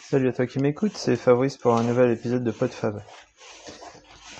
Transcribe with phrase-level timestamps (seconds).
[0.00, 3.02] Salut à toi qui m'écoute, c'est Fabrice pour un nouvel épisode de PodFab.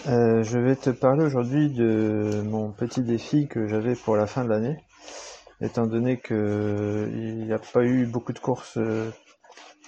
[0.08, 4.44] Euh, je vais te parler aujourd'hui de mon petit défi que j'avais pour la fin
[4.44, 4.78] de l'année,
[5.60, 9.10] étant donné que il n'y a pas eu beaucoup de courses euh,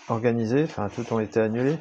[0.08, 1.78] organisées, enfin toutes ont été annulées,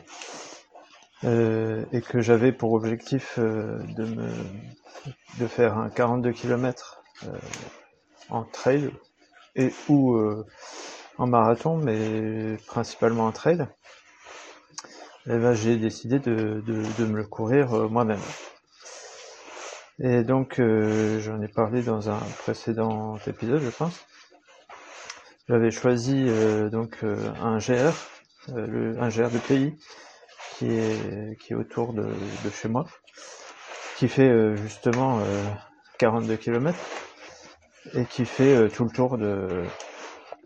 [1.25, 4.29] euh, et que j'avais pour objectif euh, de me
[5.39, 7.03] de faire un 42 km
[8.29, 8.91] en trail
[9.55, 10.17] et ou
[11.17, 13.67] en marathon, mais principalement en trail,
[15.25, 18.19] et ben, j'ai décidé de, de, de, me le courir euh, moi-même.
[19.99, 24.05] Et donc, euh, j'en ai parlé dans un précédent épisode, je pense.
[25.47, 27.93] J'avais choisi euh, donc un GR,
[28.53, 29.77] le, un GR de pays
[30.57, 32.85] qui est, qui est autour de, de chez moi,
[33.95, 35.21] qui fait justement
[35.99, 36.77] 42 km
[37.93, 39.65] et qui fait tout le tour de,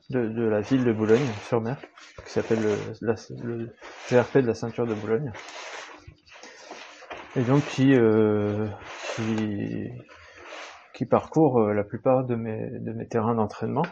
[0.09, 1.77] de, de la ville de Boulogne-sur-Mer,
[2.25, 3.70] qui s'appelle le, le,
[4.09, 5.31] GRP de la ceinture de Boulogne,
[7.36, 8.67] et donc qui, euh,
[9.16, 9.89] qui,
[10.94, 13.86] qui parcourt euh, la plupart de mes, de mes terrains d'entraînement,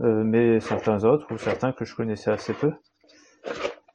[0.00, 2.72] euh, mais certains autres ou certains que je connaissais assez peu.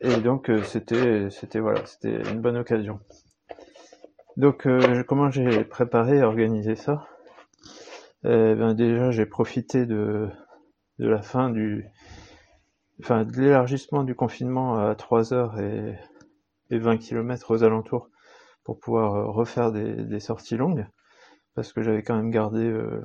[0.01, 2.99] Et donc euh, c'était c'était voilà c'était une bonne occasion.
[4.37, 7.07] Donc euh, comment j'ai préparé et organisé ça?
[8.23, 10.29] Eh ben déjà j'ai profité de
[10.99, 11.85] de la fin du,
[13.01, 15.97] enfin, de l'élargissement du confinement à 3 heures et,
[16.69, 18.09] et 20 km aux alentours
[18.63, 20.87] pour pouvoir euh, refaire des, des sorties longues
[21.55, 23.01] parce que j'avais quand même gardé euh,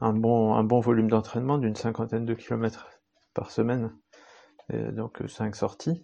[0.00, 2.88] un bon un bon volume d'entraînement d'une cinquantaine de kilomètres
[3.34, 3.92] par semaine
[4.70, 6.02] donc euh, cinq sorties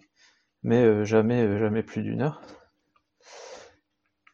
[0.63, 2.41] mais euh, jamais euh, jamais plus d'une heure.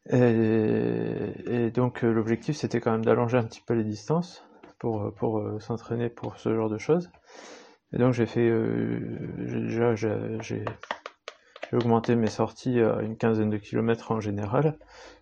[0.10, 4.47] Et, et donc l'objectif c'était quand même d'allonger un petit peu les distances
[4.80, 7.10] pour, pour euh, s'entraîner pour ce genre de choses.
[7.94, 9.00] Et donc j'ai fait, euh,
[9.38, 10.66] déjà j'ai
[11.72, 14.78] augmenté mes sorties à une quinzaine de kilomètres en général,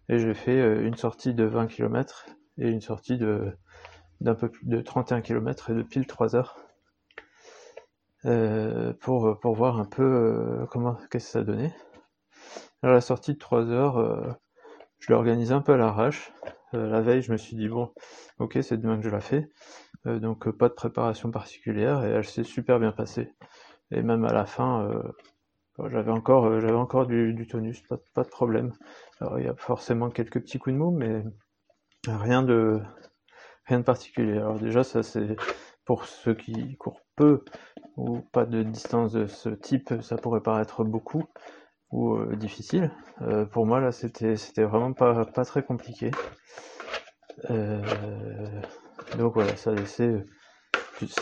[0.09, 2.25] et j'ai fait euh, une sortie de 20 km
[2.57, 3.55] et une sortie de
[4.21, 6.57] d'un peu plus de 31 km et de pile 3 heures.
[8.25, 11.73] Euh, pour, pour voir un peu euh, comment qu'est-ce que ça donnait.
[12.81, 14.31] Alors la sortie de 3 heures, euh,
[14.99, 16.31] je l'ai un peu à l'arrache.
[16.75, 17.91] Euh, la veille, je me suis dit, bon,
[18.39, 19.49] ok, c'est demain que je la fais.
[20.05, 23.33] Euh, donc, euh, pas de préparation particulière et elle s'est super bien passée.
[23.91, 24.89] Et même à la fin,
[25.91, 28.73] j'avais encore, j'avais encore du, tonus, pas, pas, de problème.
[29.21, 31.23] Alors, il y a forcément quelques petits coups de mou, mais
[32.07, 32.81] rien de,
[33.65, 34.37] rien de particulier.
[34.37, 35.35] Alors, déjà, ça, c'est
[35.85, 37.45] pour ceux qui courent peu
[37.95, 41.25] ou pas de distance de ce type, ça pourrait paraître beaucoup
[41.91, 42.91] ou euh, difficile.
[43.21, 46.11] Euh, pour moi là c'était vraiment pas très compliqué.
[47.49, 47.81] Euh,
[49.17, 50.23] donc voilà, ça laissait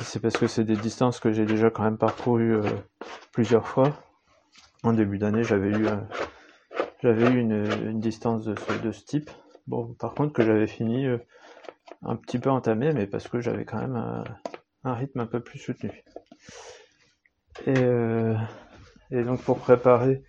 [0.03, 2.59] c'est parce que c'est des distances que j'ai déjà quand même parcouru
[3.31, 3.91] plusieurs fois.
[4.83, 5.87] En début d'année, j'avais eu
[7.03, 9.31] eu une, distance de ce, de ce type.
[9.65, 11.07] Bon, par contre que j'avais fini
[12.03, 14.23] un petit peu entamé, mais parce que j'avais quand même un,
[14.83, 16.03] un, rythme un peu plus soutenu.
[17.65, 17.73] Et,
[19.13, 20.23] et donc pour préparer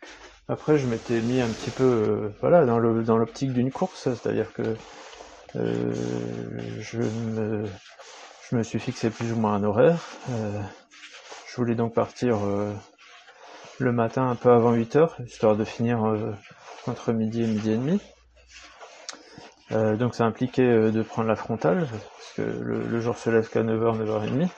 [0.47, 4.77] après, je m'étais mis un petit peu, euh, voilà, dans l'optique d'une course, c'est-à-dire que
[5.57, 5.93] euh,
[6.81, 6.99] je
[8.55, 9.99] me suis fixé plus ou moins un horaire.
[10.31, 10.61] Euh,
[11.49, 12.41] je voulais donc partir
[13.79, 16.01] le matin un peu avant 8 heures, histoire de finir
[16.87, 18.01] entre midi et midi et demi.
[19.99, 23.63] donc ça impliquait de prendre la frontale, parce que le, le jour se lève qu'à
[23.63, 24.49] 9h,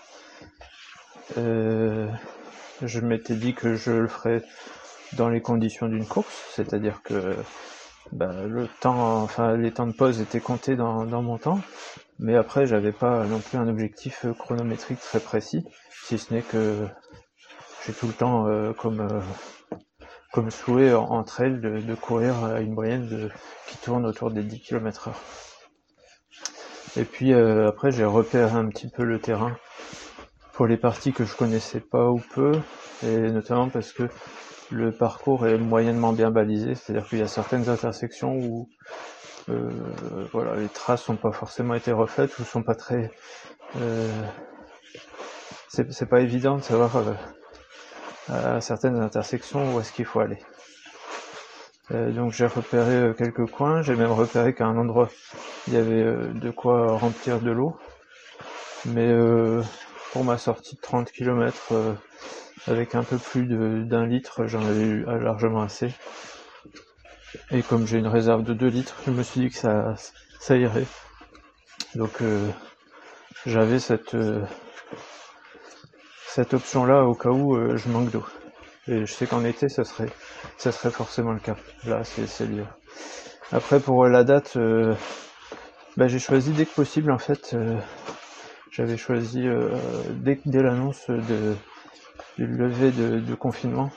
[1.37, 2.36] 9h30.
[2.83, 4.43] Je m'étais dit que je le ferais
[5.15, 7.37] dans les conditions d'une course, c'est-à-dire que
[8.13, 11.61] bah, le temps, enfin les temps de pause étaient comptés dans, dans mon temps,
[12.19, 15.65] mais après j'avais pas non plus un objectif chronométrique très précis,
[16.05, 16.87] si ce n'est que
[17.87, 19.21] j'ai tout le temps euh, comme euh,
[20.33, 23.31] comme souhait entre elles de, de, courir à une moyenne de,
[23.67, 25.21] qui tourne autour des 10 km heure.
[26.97, 29.57] Et puis euh, après j'ai repéré un petit peu le terrain
[30.57, 32.53] pour les parties que je connaissais pas ou peu,
[33.03, 34.09] et notamment parce que
[34.71, 38.69] le parcours est moyennement bien balisé, c'est-à-dire qu'il y a certaines intersections où
[39.51, 39.71] euh,
[40.33, 43.11] voilà, les traces sont pas forcément été refaites ou sont pas très
[43.77, 44.11] euh,
[45.69, 47.13] c'est pas évident de savoir euh,
[48.29, 50.39] à certaines intersections où est-ce qu'il faut aller.
[51.93, 55.11] Euh, donc j'ai repéré euh, quelques coins, j'ai même repéré qu'à un endroit
[55.67, 56.03] il y avait
[56.33, 57.77] de quoi remplir de l'eau.
[58.87, 59.13] Mais
[60.13, 61.73] pour ma sortie de 30 km
[62.67, 65.93] avec un peu plus d'un litre, j'en avais eu largement assez.
[67.51, 69.95] Et comme j'ai une réserve de 2 litres, je me suis dit que ça,
[70.41, 70.87] ça irait.
[71.95, 72.49] Donc euh,
[73.47, 74.43] j'avais cette, euh,
[76.27, 78.25] cette option-là au cas où je manque d'eau.
[78.89, 80.11] Et je sais qu'en été, ça serait,
[80.59, 81.57] ça serait forcément le cas.
[81.85, 82.63] Là, c'est lié.
[83.53, 84.57] Après, pour la date,
[85.97, 87.57] bah, j'ai choisi dès que possible, en fait.
[88.77, 89.49] J'avais choisi
[90.11, 93.91] dès, dès l'annonce du lever de, confinement,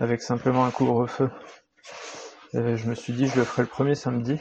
[0.00, 1.30] avec simplement un couvre-feu.
[2.52, 4.40] je me suis dit, je le ferai le premier samedi.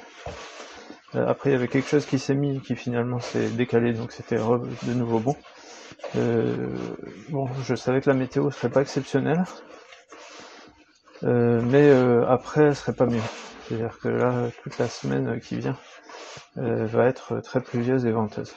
[1.15, 4.11] Euh, après, il y avait quelque chose qui s'est mis, qui finalement s'est décalé, donc
[4.11, 5.35] c'était de nouveau bon.
[6.15, 6.55] Euh,
[7.29, 9.43] bon, je savais que la météo serait pas exceptionnelle,
[11.23, 11.91] euh, mais
[12.27, 13.21] après, elle serait pas mieux.
[13.67, 15.77] C'est-à-dire que là, toute la semaine qui vient
[16.55, 18.53] va être très pluvieuse et venteuse.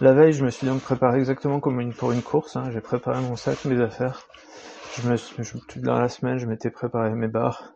[0.00, 2.56] La veille, je me suis donc préparé exactement comme une, pour une course.
[2.56, 2.70] Hein.
[2.70, 4.26] J'ai préparé mon sac, mes affaires.
[4.96, 5.16] Je me,
[5.66, 7.74] toute dans la semaine, je m'étais préparé mes barres,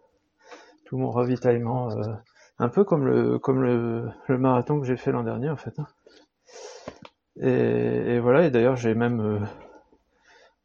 [0.93, 2.15] mon ravitaillement, euh,
[2.59, 5.79] un peu comme le marathon que j'ai fait l'an dernier en fait.
[5.79, 5.87] Hein.
[7.41, 9.41] Et, voilà, et d'ailleurs j'ai même euh,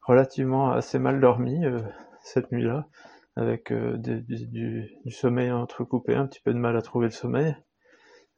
[0.01, 1.80] relativement assez mal dormi euh,
[2.21, 2.88] cette nuit-là,
[3.36, 7.56] avec du, sommeil entrecoupé, un petit peu de mal à trouver le sommeil,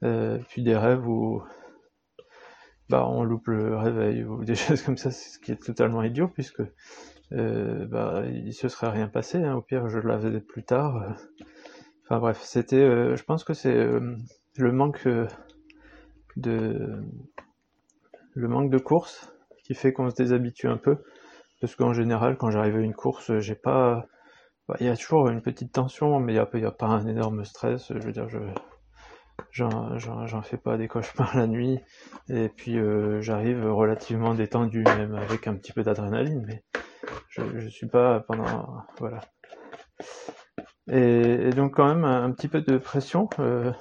[0.01, 1.43] puis des rêves où
[2.89, 6.27] bah on loupe le réveil ou des choses comme ça, ce qui est totalement idiot
[6.27, 6.63] puisque
[7.31, 9.43] bah il se serait rien passé.
[9.43, 9.55] Hein.
[9.55, 11.15] Au pire, je l'avais plus tard.
[12.09, 14.15] Enfin bref, c'était, euh, je pense que c'est euh,
[14.57, 15.27] le manque euh,
[16.37, 17.03] de
[18.33, 19.31] le manque de course
[19.63, 20.97] qui fait qu'on se déshabitue un peu,
[21.61, 24.07] parce qu'en général, quand j'arrive à une course, j'ai pas,
[24.67, 27.45] bah, il y a toujours une petite tension, mais il n'y a, pas un énorme
[27.45, 27.93] stress.
[27.93, 28.39] Je veux dire, je
[29.51, 31.79] j'en fais pas des cauchemars la nuit,
[32.29, 32.77] et puis
[33.19, 36.63] j'arrive relativement détendu, même avec un petit peu d'adrénaline, mais
[37.29, 39.21] je, je suis pas pendant, voilà.
[40.91, 43.71] Et, donc quand même un, petit peu de pression, euh,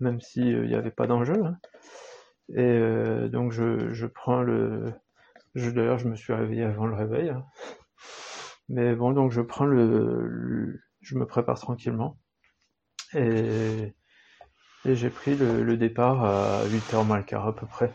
[0.00, 1.44] même s'il euh, n'y avait pas d'enjeu.
[1.44, 1.58] Hein.
[2.50, 4.92] Et euh, donc je, je, prends le...
[5.54, 7.30] D'ailleurs je me suis réveillé avant le réveil.
[7.30, 7.44] Hein.
[8.68, 12.18] Mais bon, donc je prends le, je me prépare tranquillement.
[13.14, 13.94] Et,
[14.86, 17.92] et j'ai pris le, le, départ à 8h moins le quart à peu près.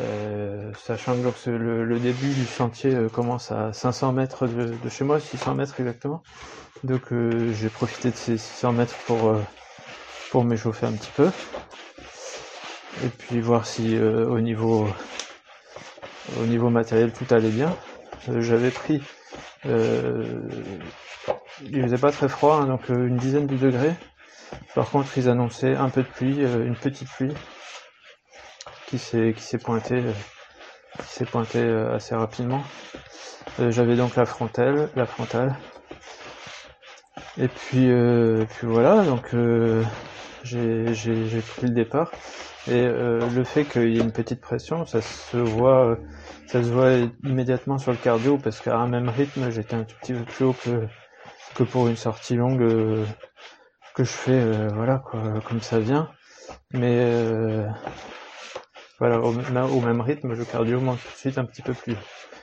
[0.00, 4.88] Euh, sachant que le, le, début du chantier euh, commence à 500 mètres de, de,
[4.88, 6.22] chez moi, 600 mètres exactement.
[6.82, 9.32] Donc euh, j'ai profité de ces 600 mètres pour,
[10.30, 11.30] pour m'échauffer un petit peu.
[13.04, 14.86] Et puis voir si au niveau
[16.40, 17.74] au niveau matériel tout allait bien.
[18.38, 19.02] J'avais pris
[21.62, 23.94] il faisait pas très froid, hein, donc une dizaine de degrés.
[24.74, 27.34] Par contre ils annonçaient un peu de pluie, une petite pluie
[28.86, 30.02] qui s'est qui s'est pointé
[30.98, 32.62] qui s'est pointé euh, assez rapidement.
[33.60, 35.54] Euh, j'avais donc la frontale, la frontale.
[37.36, 39.34] Et puis euh, puis voilà, donc
[40.44, 42.10] j'ai j'ai pris le départ.
[42.66, 45.98] Et le fait qu'il y ait une petite pression, ça se voit
[47.22, 50.44] immédiatement sur le cardio parce qu'à un même rythme, j'étais un tout petit peu plus
[50.46, 50.56] haut
[51.54, 53.04] que pour une sortie longue
[53.94, 56.10] que je fais voilà quoi, comme ça vient.
[56.72, 57.64] Mais
[59.00, 59.32] voilà, au,
[59.80, 61.96] même rythme, le cardio monte tout de suite un petit peu plus,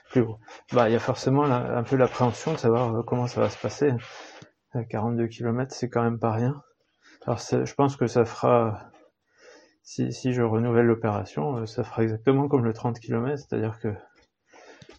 [0.10, 0.38] plus haut.
[0.74, 3.58] Bah, il y a forcément un peu l'appréhension de savoir euh, comment ça va se
[3.58, 3.94] passer.
[4.90, 6.62] 42 km, c'est quand même pas rien.
[7.26, 8.92] Alors, je pense que ça fera,
[9.82, 13.94] si, si je renouvelle l'opération, euh, ça fera exactement comme le 30 km, c'est-à-dire que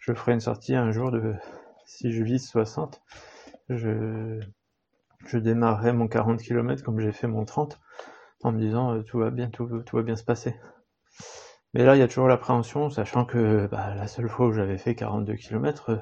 [0.01, 1.35] je ferai une sortie un jour de,
[1.85, 3.03] si je vise 60,
[3.69, 4.41] je,
[5.27, 7.81] je démarrerai mon 40 km comme j'ai fait mon 30,
[8.43, 10.55] en me disant euh, tout va bien, tout, va bien se passer.
[11.75, 14.77] Mais là, il y a toujours l'appréhension, sachant que bah, la seule fois où j'avais
[14.77, 15.97] fait 42 km, euh,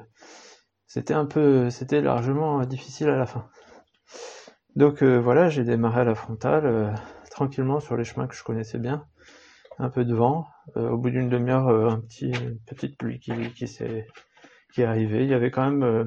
[0.85, 3.47] c'était un peu, c'était largement difficile à la fin.
[4.75, 6.91] Donc euh, voilà, j'ai démarré à la frontale, euh,
[7.29, 9.05] tranquillement sur les chemins que je connaissais bien,
[9.79, 10.45] un peu de vent.
[10.75, 13.65] au bout d'une demi-heure, un petit, une petite pluie qui, qui
[14.73, 15.23] qui est arrivée.
[15.23, 16.05] Il y avait quand même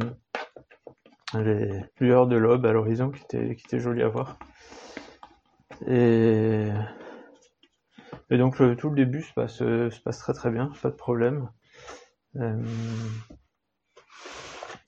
[1.40, 4.38] les lueurs de l'aube à l'horizon qui étaient, qui étaient jolies à voir.
[5.86, 6.68] Et
[8.30, 11.48] et donc tout le début se passe, se passe très très bien, pas de problème.
[12.36, 12.56] Euh,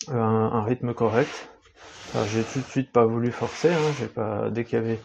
[0.09, 1.49] un, rythme correct.
[2.33, 5.01] J'ai tout de suite pas voulu forcer, hein, j'ai pas dès qu'il y avait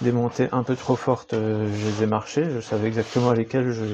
[0.00, 3.70] des montées un peu trop fortes, euh, je les ai marchées, je savais exactement lesquelles
[3.70, 3.84] je.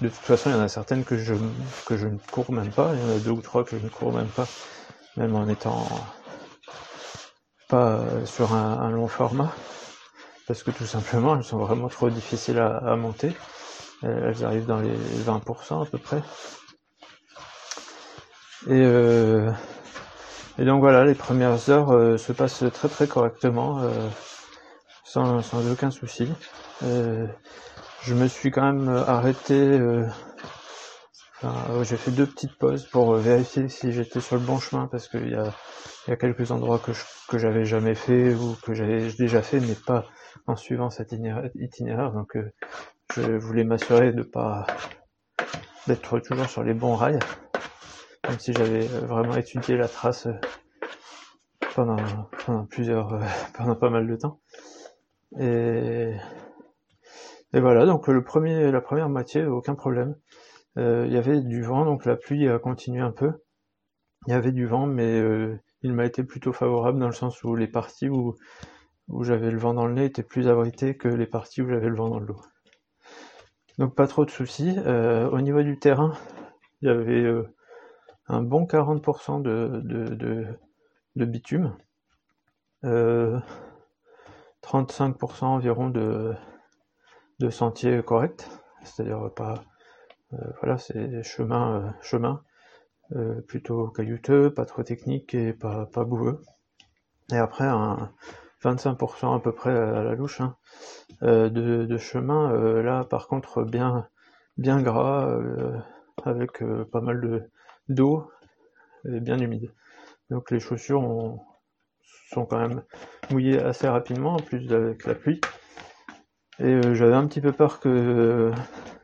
[0.00, 1.34] De toute façon, il y en a certaines que je
[1.86, 3.84] que je ne cours même pas, il y en a deux ou trois que je
[3.84, 4.46] ne cours même pas,
[5.18, 5.86] même en étant
[7.68, 9.52] pas sur un long format
[10.48, 13.36] parce que tout simplement elles sont vraiment trop difficiles à, monter.
[14.02, 16.22] Euh, elles arrivent dans les 20% à peu près.
[18.66, 19.52] Et, euh,
[20.58, 23.82] et donc voilà, les premières heures euh, se passent très très correctement,
[25.04, 26.28] sans aucun souci.
[26.80, 29.78] je me suis quand même arrêté.
[31.82, 35.30] J'ai fait deux petites pauses pour vérifier si j'étais sur le bon chemin parce qu'il
[35.30, 35.54] y a,
[36.08, 36.80] y a quelques endroits
[37.28, 40.04] que j'avais jamais fait ou que j'avais déjà fait mais pas
[40.46, 41.12] en suivant cet
[41.54, 42.12] itinéraire.
[42.12, 42.36] Donc
[43.14, 44.66] je voulais m'assurer de pas
[45.86, 47.18] d'être toujours sur les bons rails,
[48.28, 50.28] même si j'avais vraiment étudié la trace
[51.74, 51.96] pendant,
[52.68, 53.24] plusieurs, euh,
[53.56, 54.40] pendant pas mal de temps.
[55.38, 56.12] Et,
[57.54, 60.16] et voilà, donc le premier, la première moitié, aucun problème.
[60.78, 63.32] Euh, il y avait du vent, donc la pluie a continué un peu.
[64.26, 67.42] Il y avait du vent, mais euh, il m'a été plutôt favorable dans le sens
[67.44, 68.34] où les parties où,
[69.22, 71.96] j'avais le vent dans le nez étaient plus abritées que les parties où j'avais le
[71.96, 72.40] vent dans le dos.
[73.78, 74.76] Donc pas trop de soucis.
[74.86, 76.14] au niveau du terrain,
[76.82, 77.24] il y avait
[78.28, 81.76] un bon 40% de, bitume,
[82.84, 83.40] 35% euh,
[85.46, 86.34] environ de,
[87.40, 88.46] de sentiers corrects,
[88.82, 89.77] c'est-à-dire pas, euh,
[90.60, 92.42] voilà, c'est chemin, euh, chemin
[93.46, 96.42] plutôt caillouteux, pas trop technique et pas, boueux.
[97.32, 98.12] Et après un
[98.62, 100.56] 25% à peu près à la louche hein,
[101.22, 104.06] de, chemin, là par contre bien,
[104.58, 105.34] bien gras,
[106.24, 107.50] avec pas mal de
[107.88, 108.30] d'eau
[109.06, 109.72] et bien humide.
[110.28, 111.00] Donc les chaussures
[112.30, 112.82] sont quand même
[113.30, 115.40] mouillées assez rapidement, en plus avec la pluie.
[116.60, 118.52] Et euh, j'avais un petit peu peur que,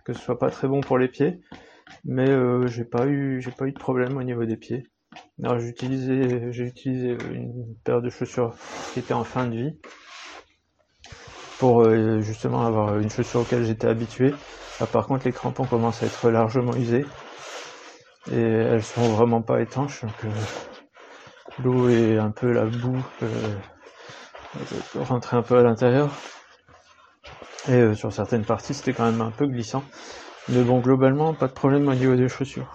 [0.04, 1.40] que ce soit pas très bon pour les pieds,
[2.04, 4.87] mais euh, j'ai pas eu j'ai pas eu de problème au niveau des pieds.
[5.42, 8.54] Alors j'ai utilisé j'ai utilisé une paire de chaussures
[8.92, 9.78] qui était en fin de vie
[11.58, 14.34] pour euh, justement avoir une chaussure auquel j'étais habitué.
[14.80, 17.06] Ah, par contre les crampons commencent à être largement usés
[18.30, 20.25] et elles sont vraiment pas étanches donc
[21.62, 23.56] l'eau et un peu la boue euh,
[24.94, 26.11] rentrer un peu à l'intérieur.
[27.68, 29.83] Et euh, sur certaines parties, c'était quand même un peu glissant.
[30.49, 32.66] Mais bon, globalement, pas de problème au niveau des chaussures.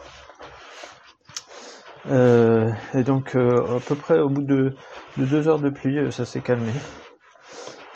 [2.10, 4.75] Euh, et donc, à peu près au bout de,
[5.17, 6.72] deux heures de pluie, ça s'est calmé.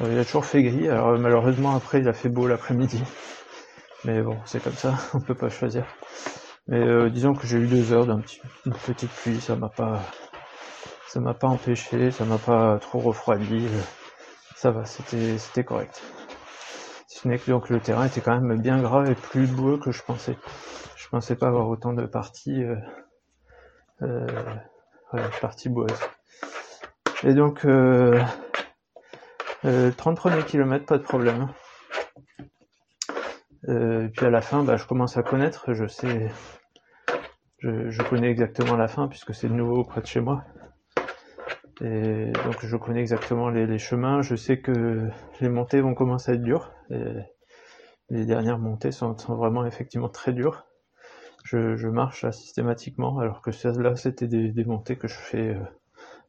[0.01, 0.87] il a toujours fait gris.
[0.87, 3.01] Alors malheureusement, après, il a fait beau l'après-midi.
[4.05, 5.85] Mais bon, c'est comme ça, on peut pas choisir.
[6.67, 8.21] Mais disons que j'ai eu deux heures d'une
[8.85, 9.99] petite pluie, ça m'a pas,
[11.07, 13.67] ça m'a pas empêché, ça m'a pas trop refroidi,
[14.55, 16.01] ça va, c'était c'était correct.
[17.25, 20.37] Donc le terrain était quand même bien gras et plus boueux que je pensais.
[20.97, 22.75] Je pensais pas avoir autant de parties euh,
[24.01, 25.99] euh, parties boueuses.
[27.23, 28.21] Et donc euh,
[29.63, 31.47] 30 premiers kilomètres, pas de problème.
[33.69, 36.29] Euh, puis à la fin, bah, je commence à connaître, je sais,
[37.59, 40.43] je, je connais exactement la fin puisque c'est de nouveau près de chez moi.
[41.83, 45.09] Et donc je connais exactement les, chemins, je sais que
[45.41, 46.71] les montées vont commencer à être dures.
[48.09, 50.65] Les dernières montées sont, vraiment effectivement très dures.
[51.43, 55.59] Je, marche systématiquement, alors que là c'était des, montées que je fais euh,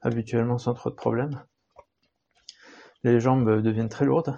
[0.03, 1.41] habituellement sans trop de problèmes.
[3.05, 4.37] Les jambes deviennent très lourdes.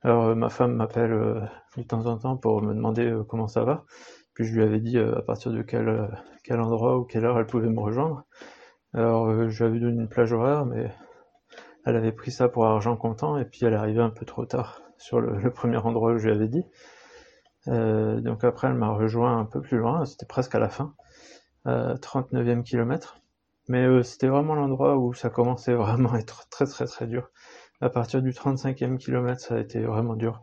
[0.00, 1.40] Alors euh, ma femme m'appelle euh,
[1.76, 3.84] de temps en temps pour me demander comment ça va.
[4.32, 7.68] Puis je lui avais dit à partir de quel endroit ou quelle heure elle pouvait
[7.68, 8.24] me rejoindre.
[8.94, 10.90] Alors, euh, je donné une plage horaire, mais
[11.84, 14.82] elle avait pris ça pour argent comptant, et puis elle arrivée un peu trop tard
[14.96, 16.64] sur le, premier endroit où je lui avais dit.
[17.68, 20.94] Euh, donc après, elle m'a rejoint un peu plus loin, c'était presque à la fin,
[21.66, 23.20] 39e kilomètre.
[23.68, 27.30] Mais euh, c'était vraiment l'endroit où ça commençait vraiment à être très très très dur.
[27.80, 30.42] À partir du 35e kilomètre, ça a été vraiment dur.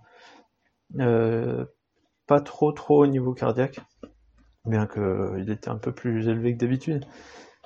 [2.27, 3.79] pas trop trop au niveau cardiaque,
[4.65, 7.05] bien qu'il était un peu plus élevé que d'habitude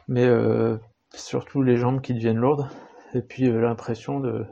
[0.09, 0.75] mais euh,
[1.13, 2.67] surtout les jambes qui deviennent lourdes,
[3.13, 4.45] et puis euh, l'impression de,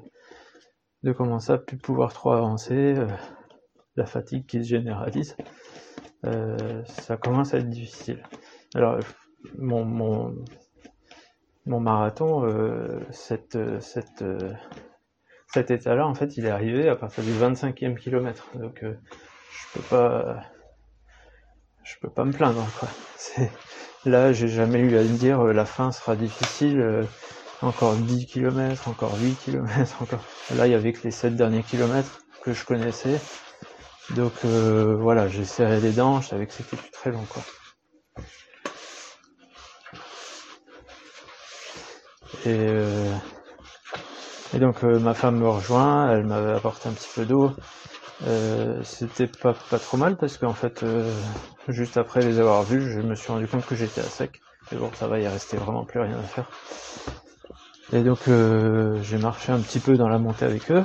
[1.01, 3.07] de commencer à plus pouvoir trop avancer, euh,
[3.95, 5.35] la fatigue qui se généralise,
[6.85, 8.21] ça commence à être difficile.
[8.75, 8.99] Alors
[9.57, 10.35] mon, mon,
[11.65, 12.47] mon marathon,
[13.11, 14.23] cette, cette,
[15.47, 19.83] cet état-là, en fait, il est arrivé à partir du 25e kilomètre, donc je peux
[19.89, 20.43] pas
[21.83, 22.89] je peux pas me plaindre quoi.
[24.05, 27.03] Là, j'ai jamais eu à me dire euh, la fin sera difficile, euh,
[27.61, 30.23] encore 10 km, encore 8 km, encore.
[30.55, 33.19] Là, il y avait que les 7 derniers kilomètres que je connaissais.
[34.15, 37.43] Donc euh, voilà, j'ai serré les dents, je savais que c'était très long quoi.
[42.45, 42.69] Et,
[44.53, 47.51] et donc ma femme me rejoint, elle m'avait apporté un petit peu d'eau.
[48.83, 50.83] C'était pas, pas trop mal parce qu'en fait
[51.67, 54.41] Juste après les avoir vus, je me suis rendu compte que j'étais à sec.
[54.71, 56.49] Et bon, ça va, il restait vraiment plus rien à faire.
[57.91, 60.83] Et donc euh, j'ai marché un petit peu dans la montée avec eux.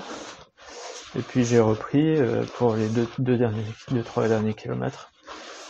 [1.17, 2.19] Et puis j'ai repris
[2.57, 5.13] pour les deux, deux derniers, deux trois derniers kilomètres.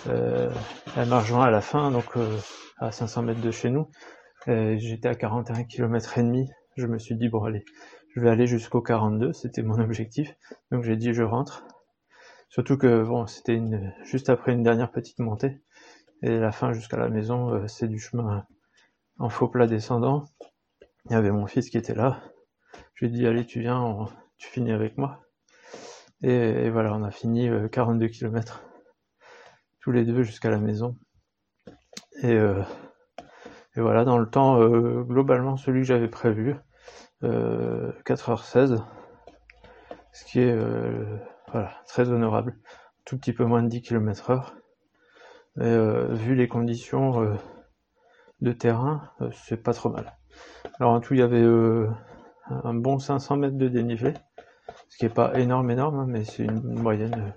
[0.07, 2.07] elle m'a à la fin, donc
[2.79, 3.89] à 500 mètres de chez nous.
[4.47, 6.49] J'étais à 41 km et demi.
[6.77, 7.65] Je me suis dit bon allez,
[8.15, 10.35] je vais aller jusqu'au 42, c'était mon objectif.
[10.71, 11.65] Donc j'ai dit je rentre.
[12.49, 13.61] Surtout que bon, c'était
[14.05, 15.63] juste après une dernière petite montée.
[16.23, 18.47] Et la fin jusqu'à la maison, euh, c'est du chemin
[19.19, 20.27] en faux plat descendant.
[21.07, 22.21] Il y avait mon fils qui était là.
[22.95, 24.07] Je lui ai dit allez tu viens,
[24.39, 25.23] tu finis avec moi.
[26.23, 28.63] Et, voilà, on a fini 42 euh, km
[29.81, 30.97] tous les deux jusqu'à la maison.
[32.23, 32.63] Et, euh,
[33.77, 34.59] et, voilà, dans le temps,
[35.03, 36.57] globalement celui que j'avais prévu,
[37.23, 38.83] 4h16,
[40.13, 40.57] ce qui est
[41.53, 42.57] voilà, très honorable.
[43.05, 44.55] Tout petit peu moins de 10 km heure.
[45.59, 47.35] Euh, vu les conditions euh,
[48.41, 50.17] de terrain, euh, c'est pas trop mal.
[50.81, 54.15] Alors en tout, il y avait un bon 500 mètres de dénivelé,
[54.89, 57.35] ce qui est pas énorme, énorme, hein, mais c'est une, moyenne,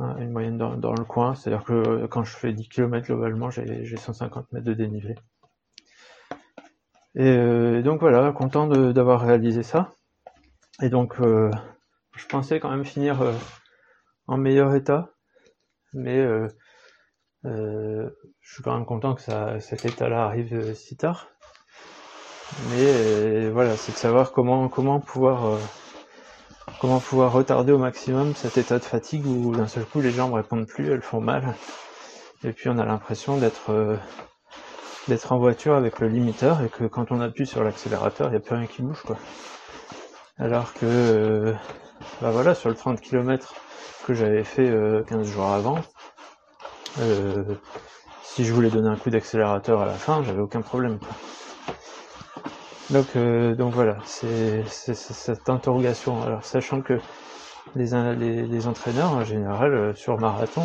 [0.00, 1.34] une moyenne dans, dans le coin.
[1.34, 5.14] C'est-à-dire que quand je fais 10 km globalement, j'ai 150 mètres de dénivelé.
[7.14, 9.90] Et donc voilà, content d'avoir réalisé ça.
[10.80, 11.20] Et donc,
[12.16, 13.32] je pensais quand même finir euh,
[14.26, 15.10] en meilleur état,
[15.92, 16.48] mais euh,
[17.44, 21.28] euh, je suis quand même content que ça, cet état-là arrive si tard.
[22.70, 25.58] Mais voilà, c'est de savoir comment comment pouvoir
[26.80, 30.34] comment pouvoir retarder au maximum cet état de fatigue où d'un seul coup les jambes
[30.34, 31.54] répondent plus, elles font mal,
[32.44, 33.98] et puis on a l'impression d'être
[35.08, 38.36] d'être en voiture avec le limiteur et que quand on appuie sur l'accélérateur, il n'y
[38.36, 39.02] a plus rien qui bouge.
[40.38, 41.54] Alors que
[42.20, 43.54] bah voilà, sur le 30 km
[44.06, 45.78] que j'avais fait 15 euh, jours avant,
[46.98, 47.44] euh,
[48.22, 50.98] si je voulais donner un coup d'accélérateur à la fin, j'avais aucun problème.
[52.92, 56.22] Donc, euh, voilà, c'est cette interrogation.
[56.22, 57.00] Alors sachant que
[57.74, 57.94] les,
[58.66, 60.62] entraîneurs en général sur marathon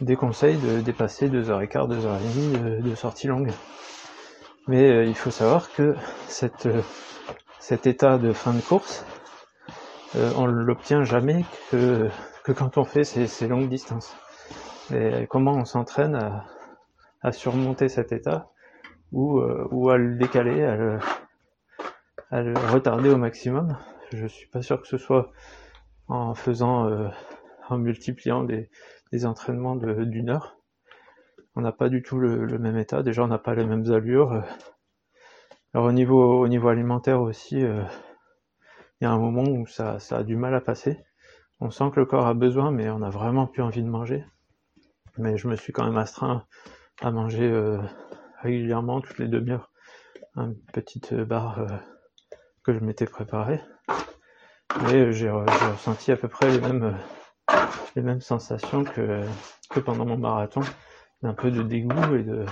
[0.00, 3.50] déconseillent de dépasser 2h15, 2h30 de sortie longue.
[4.68, 5.96] Mais il faut savoir que
[6.28, 6.68] cette,
[7.62, 9.04] cet état de fin de course,
[10.16, 12.08] euh, on l'obtient jamais que,
[12.54, 14.16] quand on fait ces, longues distances.
[14.92, 16.44] Et comment on s'entraîne
[17.22, 18.50] à, surmonter cet état
[19.12, 20.98] ou, euh, ou à le décaler, à le,
[22.32, 23.76] à le, retarder au maximum.
[24.12, 25.30] Je suis pas sûr que ce soit
[26.08, 27.08] en faisant, euh,
[27.68, 28.70] en multipliant des,
[29.12, 30.58] des entraînements d'une heure.
[31.54, 33.02] On n'a pas du tout le, le, même état.
[33.02, 34.42] Déjà, on n'a pas les mêmes allures.
[35.74, 37.86] Alors au niveau, au niveau alimentaire aussi, il
[39.02, 40.98] y a un moment où ça, ça a du mal à passer.
[41.60, 44.24] On sent que le corps a besoin, mais on a vraiment plus envie de manger.
[45.18, 46.46] Mais je me suis quand même astreint
[47.02, 47.78] à manger euh,
[48.40, 49.70] régulièrement, toutes les demi-heures,
[50.36, 51.91] une petite barre euh,
[52.64, 53.60] que je m'étais préparée.
[54.92, 56.98] Et j'ai ressenti à peu près les mêmes,
[57.94, 59.24] les mêmes sensations que,
[59.68, 60.62] que pendant mon marathon,
[61.22, 62.46] d'un peu de dégoût et de...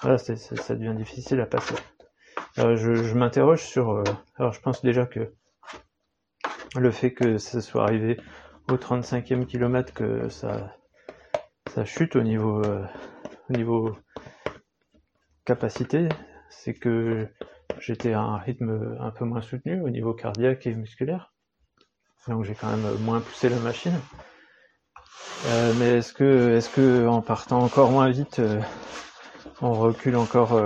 [0.00, 1.74] Voilà, ça devient difficile à passer.
[2.58, 3.90] Euh, je, m'interroge sur.
[3.90, 4.04] Euh,
[4.36, 5.32] alors, je pense déjà que
[6.76, 8.20] le fait que ça soit arrivé
[8.70, 10.76] au 35e kilomètre, que ça,
[11.70, 12.84] ça chute au niveau, euh,
[13.48, 13.96] au niveau
[15.44, 16.08] capacité,
[16.50, 17.26] c'est que
[17.80, 21.32] j'étais à un rythme un peu moins soutenu au niveau cardiaque et musculaire.
[22.28, 23.98] Donc j'ai quand même moins poussé la machine.
[25.46, 28.40] Euh, mais est-ce que, est-ce que en partant encore moins vite,
[29.60, 30.60] on recule encore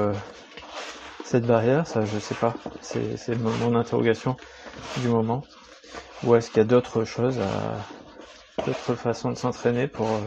[1.26, 2.54] cette barrière, ça je sais pas.
[2.80, 4.36] C'est mon, interrogation
[4.98, 5.42] du moment.
[6.22, 7.38] Ou est-ce qu'il y a d'autres choses,
[8.64, 10.20] d'autres façons de s'entraîner pour euh,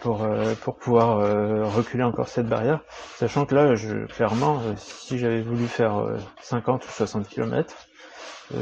[0.00, 2.80] pour euh, pour pouvoir euh, reculer encore cette barrière,
[3.16, 6.04] sachant que là, je, clairement, si j'avais voulu faire
[6.42, 7.74] 50 ou 60 km,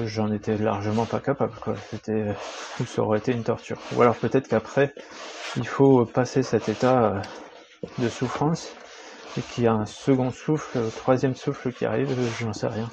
[0.05, 1.55] j'en étais largement pas capable.
[1.61, 1.75] Quoi.
[1.91, 2.27] C'était,
[2.87, 3.79] ça aurait été une torture.
[3.97, 4.95] Ou alors peut-être qu'après,
[5.57, 7.23] il faut passer cet état
[7.99, 8.73] de souffrance
[9.37, 12.67] et qu'il y a un second souffle, un troisième souffle qui arrive, je n'en sais
[12.67, 12.89] rien.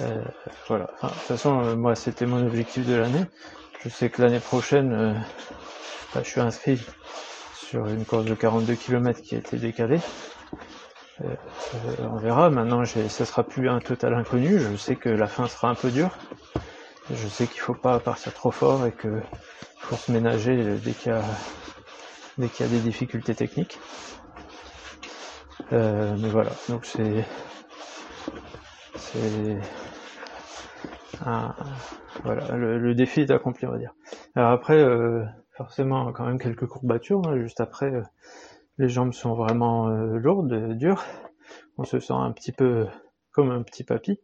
[0.00, 0.22] Euh,
[0.68, 0.86] voilà.
[1.02, 3.24] de toute façon, euh, moi, c'était mon objectif de l'année.
[3.82, 5.22] Je sais que l'année prochaine,
[6.16, 6.80] euh, je suis inscrit
[7.54, 10.00] sur une course de 42 km qui a été décalée.
[12.00, 12.50] on verra.
[12.50, 14.58] Maintenant, ça sera plus un total inconnu.
[14.58, 16.10] Je sais que la fin sera un peu dure.
[17.10, 19.20] Je sais qu'il faut pas partir trop fort et que
[19.78, 21.22] faut se ménager dès qu'il y a
[22.38, 23.78] y a des difficultés techniques.
[25.72, 27.24] Euh, mais voilà, donc c'est
[32.22, 33.94] voilà le, défi est accompli on va dire.
[34.36, 35.24] Alors après euh,
[35.56, 38.02] forcément quand même quelques courbatures hein, juste après euh,
[38.78, 41.04] les jambes sont vraiment lourdes, dures.
[41.78, 42.86] On se sent un petit peu
[43.30, 44.20] comme un petit papy.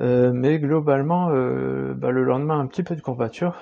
[0.00, 3.56] Euh, mais globalement, euh, bah, le lendemain, un petit peu de courbature.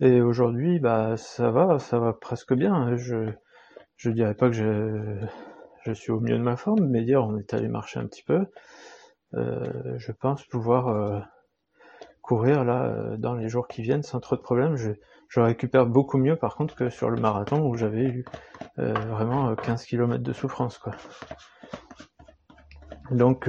[0.00, 2.96] Et aujourd'hui, bah, ça va, ça va presque bien.
[2.96, 3.30] Je,
[3.96, 5.26] je dirais pas que je,
[5.84, 8.22] je suis au mieux de ma forme, mais dire on est allé marcher un petit
[8.22, 8.46] peu.
[9.34, 11.28] Euh, je pense pouvoir
[12.30, 14.76] courir là dans les jours qui viennent sans trop de problèmes.
[14.76, 14.92] Je,
[15.40, 18.24] récupère beaucoup mieux par contre que sur le marathon où j'avais eu
[18.76, 20.92] vraiment 15 km de souffrance quoi.
[23.10, 23.48] Donc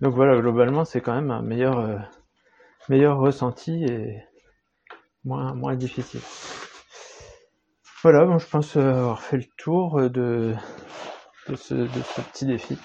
[0.00, 1.98] donc voilà, globalement, c'est quand même un meilleur, euh,
[2.88, 4.22] meilleur ressenti et
[5.24, 6.20] moins, moins difficile.
[8.02, 10.54] Voilà, bon, je pense avoir fait le tour de,
[11.48, 11.74] de, ce,
[12.32, 12.78] petit défi.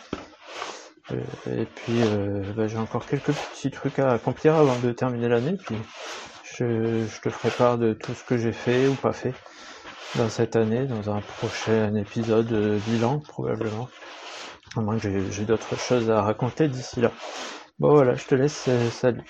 [1.12, 5.28] Euh, et puis, euh, bah, j'ai encore quelques petits trucs à accomplir avant de terminer
[5.28, 5.58] l'année.
[5.66, 5.76] Puis,
[6.56, 9.34] je, je te ferai part de tout ce que j'ai fait ou pas fait
[10.16, 12.54] dans cette année, dans un prochain épisode
[12.86, 13.90] bilan probablement.
[14.76, 17.12] À moins que j'ai d'autres choses à raconter d'ici là.
[17.80, 19.24] Bon voilà, je te laisse, euh, salut.